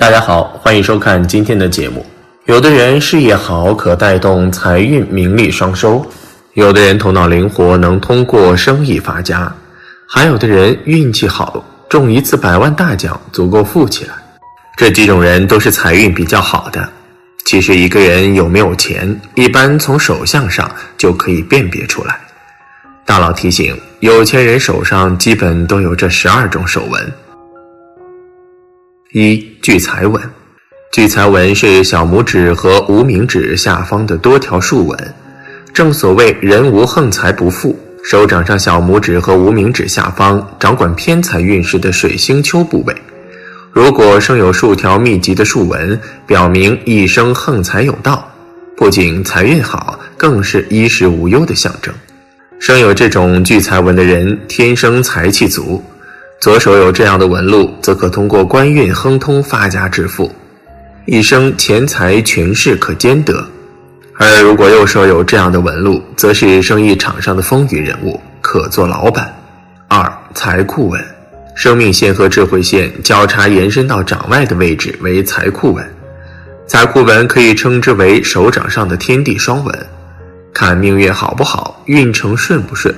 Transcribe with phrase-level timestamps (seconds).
[0.00, 2.06] 大家好，欢迎收看今天的节目。
[2.46, 6.02] 有的人事业好，可带动财运名利双收；
[6.54, 9.52] 有的人头脑灵活，能通过生意发家；
[10.08, 14.14] 还有的人运气好，中一次百万大奖足够富起来。
[14.74, 16.88] 这几种人都是财运比较好的。
[17.44, 22.18] 其实一个人有没有钱，一般从手相上就可以辨别出来。
[23.04, 27.12] 大佬提醒：有钱人手上基本都有这十二种手纹。
[29.12, 30.22] 一聚财纹，
[30.92, 35.14] 聚财纹是小拇指和无名指下方的多条竖纹，
[35.74, 37.76] 正所谓人无横财不富。
[38.04, 42.94] 手掌上小拇指和无名指下方掌管偏财运势的水星丘部位，
[43.72, 48.32] 如果生有数条密集的竖纹，表明一生横财有道，
[48.76, 51.92] 不仅财运好，更是衣食无忧的象征。
[52.60, 55.82] 生有这种聚财纹的人，天生财气足。
[56.40, 60.34] 左手有这样的纹路，则可通过官运亨通发家致富，
[61.04, 63.44] 一生钱财权势可兼得；
[64.16, 69.30] 而如果右手有这样的纹路，则是生意场上的风云人物，可做老板。
[69.86, 71.04] 二财库纹，
[71.54, 75.86] 生命线和智慧线交叉延伸到掌外的位置为财库纹，
[76.66, 79.86] 财库纹可以称之为手掌上的天地双纹，
[80.54, 82.94] 看命运好不好，运程顺不顺。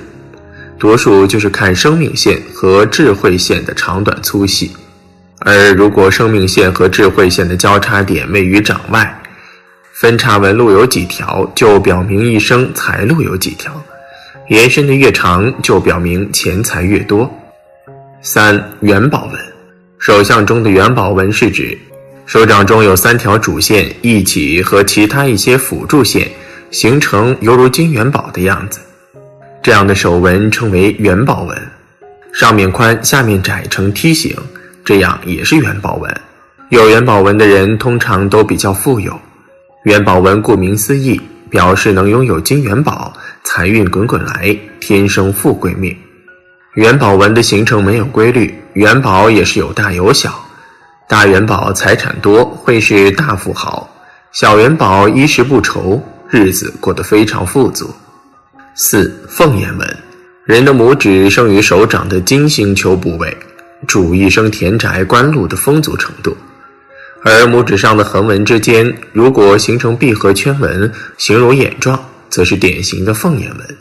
[0.83, 4.69] 多数就是看生命线和智慧线的长短粗细，
[5.39, 9.21] 而如果生命线和智慧线的交叉点位于掌外，
[9.93, 13.71] 分叉纹路有几条，就表明一生财路有几条；
[14.49, 17.33] 延伸的越长，就表明钱财越多。
[18.21, 19.39] 三元宝纹，
[19.99, 21.79] 手相中的元宝纹是指
[22.25, 26.29] 手掌中有三条主线一起和其他一些辅助线
[26.71, 28.81] 形成犹如金元宝的样子。
[29.63, 31.57] 这样的手纹称为元宝纹，
[32.33, 34.35] 上面宽，下面窄，呈梯形，
[34.83, 36.21] 这样也是元宝纹。
[36.67, 39.17] 有元宝纹的人通常都比较富有。
[39.85, 43.13] 元宝纹顾名思义，表示能拥有金元宝，
[43.45, 45.95] 财运滚滚来，天生富贵命。
[46.73, 50.37] 元宝纹的形成没有规律，元宝也是有大有小。
[51.07, 53.87] 大元宝财产多，会是大富豪；
[54.33, 57.89] 小元宝衣食不愁，日子过得非常富足。
[58.75, 59.97] 四凤眼纹，
[60.45, 63.37] 人的拇指生于手掌的金星丘部位，
[63.85, 66.35] 主一生田宅官禄的丰足程度。
[67.21, 73.77] 而拇指上的横纹之间，如果形成闭合圈纹，形如眼状，则是典型的凤眼纹。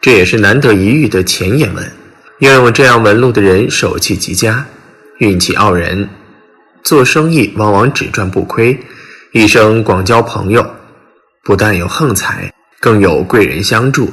[0.00, 1.92] 这也是难得一遇的前眼纹。
[2.38, 4.64] 拥有这样纹路的人，手气极佳，
[5.18, 6.08] 运气傲人，
[6.82, 8.78] 做生意往往只赚不亏，
[9.32, 10.66] 一生广交朋友，
[11.44, 12.50] 不但有横财。
[12.86, 14.08] 更有贵人相助，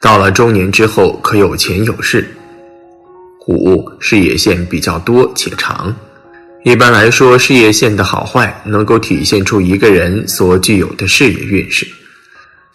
[0.00, 2.24] 到了中年之后可有钱有势。
[3.48, 5.92] 五事业线比较多且长，
[6.62, 11.84] 一般来说，事业线的好坏能够体现出一个人所具有的事业运势。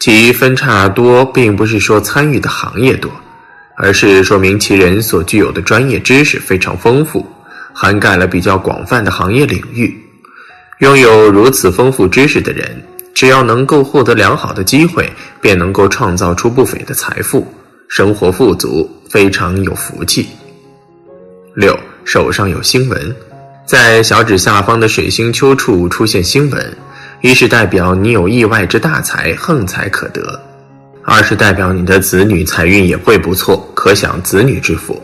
[0.02, 3.10] 其分叉多，并不是说参与的行业多，
[3.78, 7.26] 而是说明其人所具有的专业知识非常丰富，
[7.72, 9.98] 涵盖了比较广泛的行业领域。
[10.80, 12.70] 拥有如此丰富知识的人。
[13.14, 17.46] 只要能够获得良好的机会，便能够创造出不菲的财富，
[17.88, 20.28] 生活富足，非常有福气。
[21.54, 23.16] 六，手上有星纹，
[23.66, 26.78] 在小指下方的水星丘处出现星纹，
[27.22, 30.22] 一是代表你有意外之大财，横财可得；
[31.04, 35.00] 二是代表你的子女财运也会不错，可享子女之福。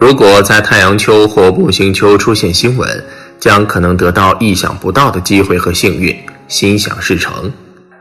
[0.00, 3.04] 如果在太阳丘或木星丘出现星纹，
[3.38, 6.16] 将可能得到意想不到的机会和幸运。
[6.52, 7.50] 心想事成，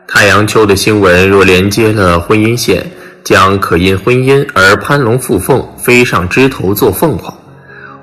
[0.05, 2.85] 太阳丘的星纹若连接了婚姻线，
[3.23, 7.33] 将可因婚姻而攀龙附凤，飞上枝头做凤凰；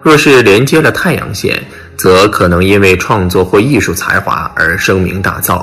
[0.01, 1.63] 若是连接了太阳线，
[1.99, 5.63] 则可能因为创作或艺术才华而声名大噪。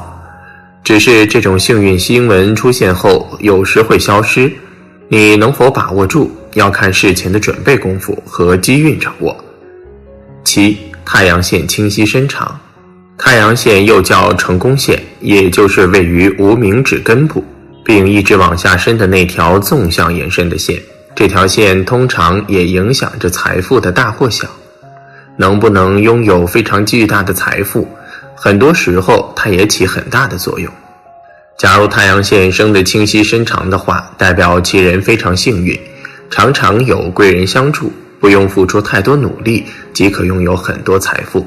[0.84, 4.54] 只是这种幸运新闻出现后，有时会消失，
[5.08, 9.36] 你能否把握住，要看事前的准备功夫和机运掌握。
[10.44, 12.60] 七，太阳线清晰伸长。
[13.28, 17.44] 太阳线又叫成功线，也就是位于无名指根部，
[17.84, 20.80] 并一直往下伸的那条纵向延伸的线。
[21.16, 24.48] 这条线通常也影响着财富的大或小，
[25.38, 27.90] 能不能拥有非常巨大的财富，
[28.36, 30.72] 很多时候它也起很大的作用。
[31.58, 35.76] 假如太阳线生得清晰伸长的话，代表其人非常幸运，
[36.30, 41.44] 常常有贵人相助，不用付出太多努力即可拥有很多财富。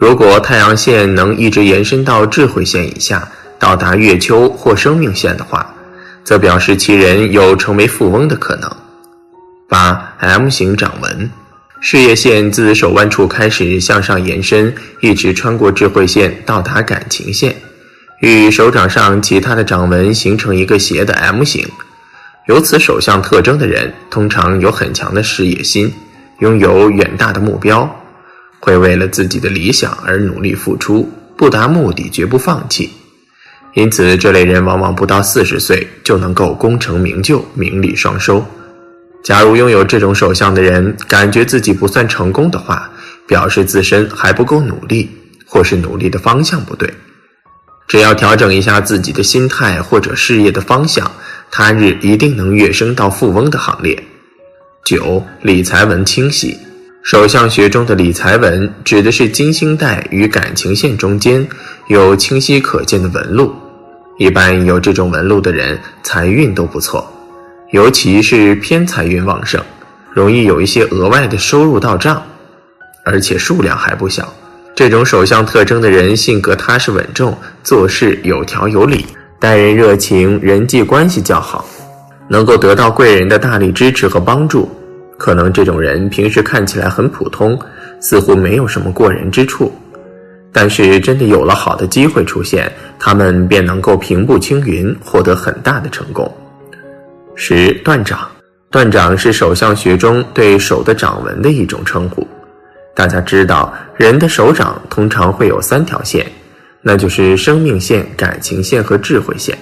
[0.00, 5.74] 如果太阳线能一直延伸到智慧线以下，到达月球或生命线的话，
[6.24, 8.76] 则表示其人有成为富翁的可能。
[9.68, 11.30] 八 M 型掌纹，
[11.80, 17.54] 事业线自手腕处开始向上延伸，一直穿过智慧线到达感情线，
[18.20, 21.68] 与手掌上其他的掌纹形成一个斜的 M 型。
[22.46, 25.92] 有此手相特征的人，通常有很强的事业心，
[26.38, 27.99] 拥有远大的目标，
[28.60, 32.90] 会为了自己的理想而努力付出，不达目的绝不放弃。
[33.74, 38.44] 因此，这类人往往不到四十岁就能够功成名就、名利双收。
[39.22, 42.90] 假如拥有这种手相的人感觉自己不算成功的话，
[43.26, 45.08] 表示自身还不够努力，
[45.46, 46.92] 或是努力的方向不对。
[47.86, 51.10] 只要调整一下自己的心态或者事业的方向，
[51.50, 54.02] 他日一定能跃升到富翁的行列。
[54.84, 56.56] 九理财纹清晰，
[57.02, 61.46] 手相学中的理财纹指的是金星带与感情线中间
[61.88, 63.54] 有清晰可见的纹路，
[64.18, 67.10] 一般有这种纹路的人财运都不错。
[67.72, 69.62] 尤其是偏财运旺盛，
[70.12, 72.22] 容易有一些额外的收入到账，
[73.04, 74.30] 而且数量还不小。
[74.74, 79.06] 这种手相特征的人性格踏实稳重，做事有条有理，
[79.38, 81.64] 待人热情，人际关系较好，
[82.28, 84.70] 能够得到贵人的大力支持和帮助。
[85.20, 87.56] 可能这种人平时看起来很普通，
[88.00, 89.70] 似乎没有什么过人之处，
[90.50, 96.34] 但是真的有了好的机会出现，他们便能够平步青云，获得很大的成功。
[97.34, 98.26] 十断掌，
[98.70, 102.26] 断掌是手相学中对手的掌纹的一种称呼。
[102.94, 106.26] 大家知道，人的手掌通常会有三条线，
[106.80, 109.54] 那就是生命线、感情线和智慧线。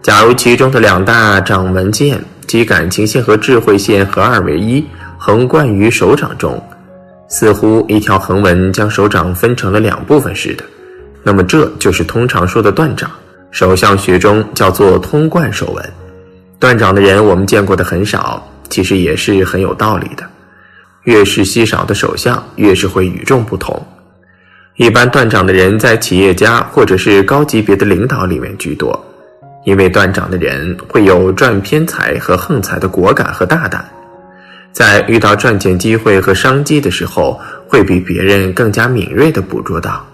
[0.00, 4.84] 假如其中的两大掌纹线即感情线和智慧线合二为一，
[5.18, 6.62] 横贯于手掌中，
[7.28, 10.64] 似乎一条横纹将手掌分成了两部分似的，
[11.22, 13.10] 那么这就是通常说的断掌。
[13.50, 15.92] 手相学中叫做通贯手纹。
[16.58, 20.24] 断掌的人，我们见过的很少，其实也是很有道理的。
[21.04, 23.80] 越是稀少的手相，越是会与众不同。
[24.76, 29.02] 一般断掌的人在企业家或者是高级别的领导里面居多，
[29.66, 33.84] 因为断掌的人会有赚偏财和横财的果敢和大胆，
[34.70, 40.06] 在遇到赚钱机会和商机的时候，会比别人更加敏锐地捕捉到，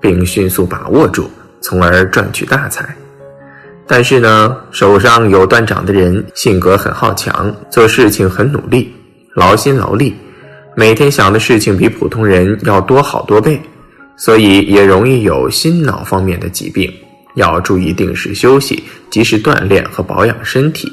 [0.00, 1.28] 并迅速把握住，
[1.60, 2.88] 从而赚取大财。
[3.84, 8.94] 但是呢，手上有断掌的人性格很好强，做事情很努力，
[9.34, 10.14] 劳心劳力，
[10.76, 13.60] 每天想的事情比普通人要多好多倍，
[14.16, 16.88] 所以也容易有心脑方面的疾病，
[17.40, 20.92] 要注意定时休息，及时锻炼和保养身体。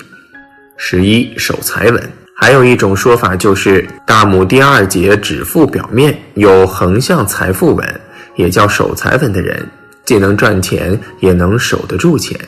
[0.78, 8.02] 十一守财纹，还有一种说法就是大拇第二节指腹表面有横向财富纹，
[8.36, 9.68] 也叫守财纹的人，
[10.06, 12.40] 既能赚钱，也能守得住钱。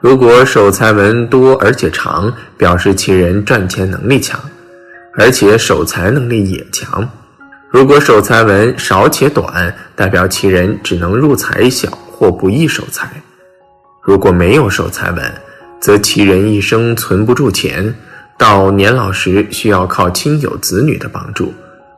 [0.00, 4.40] 如果守财纹多而且长，表示其人赚钱能力强，
[5.18, 7.06] 而且守财能力也强；
[7.70, 11.86] 如果守财纹少且短，代表其人只能入财小
[12.20, 13.10] 或不易守财。
[14.02, 15.32] 如果没有守财纹，
[15.80, 17.94] 则其人一生存不住钱，
[18.36, 21.50] 到年老时需要靠亲友子女的帮助，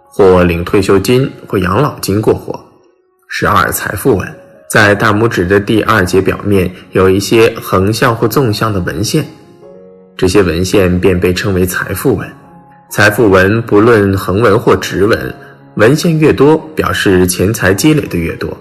[0.05, 2.65] 或领退休金或养老金过活。
[3.27, 4.33] 十二财富纹。
[4.71, 9.27] 在大拇指的第二节表面有一些横向或纵向的纹线，
[10.17, 12.27] 这些纹线便被称为财富纹。
[12.91, 15.35] 财富纹不论横纹或直纹，
[15.75, 18.57] 纹线越多，表示钱财积累的越多。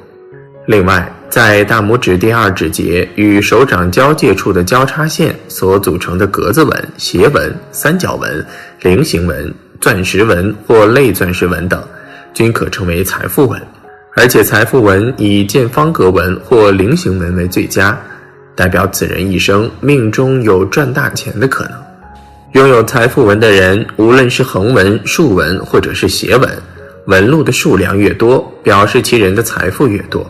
[0.67, 8.45] 另外，在大拇指第二指节与手掌交界处的交叉线所组成的格子纹、斜纹、三角纹、
[8.81, 11.83] 菱形纹、钻石纹或类钻石纹等，
[12.33, 13.59] 均可称为财富纹。
[14.15, 17.99] 而且财富纹以见方格纹或菱形纹为最佳，
[18.55, 21.73] 代表此人一生命中有赚大钱的可能。
[22.53, 26.49] 拥有财富纹的人，无论是横纹、竖纹或者是斜纹，
[27.07, 30.29] 纹路的数量越多，表示其人的财富越多，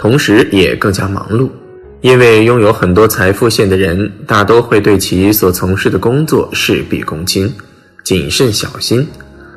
[0.00, 1.50] 同时也更加忙碌。
[2.00, 7.54] 因为拥有很多财富线的人，大都会对其所从事的工作事必躬亲、
[8.02, 9.06] 谨慎小心。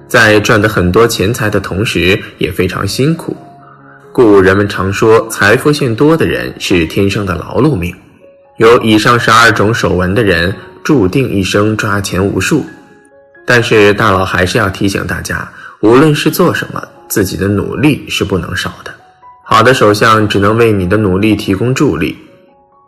[0.05, 3.33] 在赚得很多钱财的同时，也非常辛苦，
[4.11, 7.95] 故人们常说财富线多的人是天生的劳碌命。
[8.57, 12.65] 有以上十二种手纹的人，注定一生抓钱无数。
[13.45, 18.93] 但是大佬还是要提醒大家，无论是做什么，自己的努力是不能少的。
[19.53, 22.17] 好的手相只能为你的努力提供助力，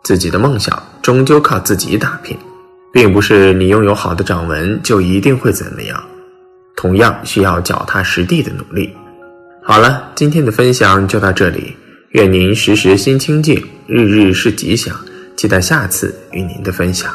[0.02, 2.36] 自己的梦想终究靠自己打拼，
[2.92, 6.02] 并不是你拥有好的掌纹就一定会怎么样。
[6.74, 8.92] 同样需要脚踏实地的努力。
[9.62, 11.72] 好了，今天的分享就到这里，
[12.08, 14.92] 愿您时时心清静，日日是吉祥。
[15.36, 17.14] 期待下次与您的分享。